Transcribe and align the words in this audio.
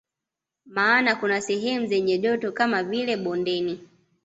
Maana 0.65 1.15
kuna 1.15 1.41
sehemu 1.41 1.87
zenye 1.87 2.17
joto 2.17 2.51
kama 2.51 2.83
vile 2.83 3.17
bondeni 3.17 3.87